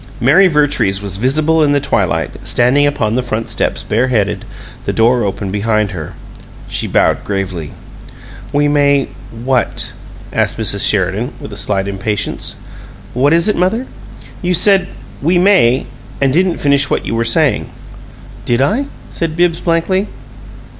[0.19, 4.45] Mary Vertrees was visible in the twilight, standing upon the front steps, bareheaded,
[4.85, 6.15] the door open behind her.
[6.67, 7.73] She bowed gravely.
[8.51, 9.09] "'We may'
[9.45, 9.93] what?"
[10.33, 10.83] asked Mrs.
[10.89, 12.55] Sheridan, with a slight impatience.
[13.13, 13.85] "What is it, mother?"
[14.41, 14.87] "You said,
[15.21, 15.85] 'We may,'
[16.19, 17.67] and didn't finish what you were sayin'."
[18.43, 20.07] "Did I?" said Bibbs, blankly.